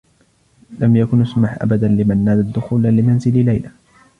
[0.79, 3.69] لم يكن يُسمح أبدا لمنّاد الدّخول لمنزل ليلى.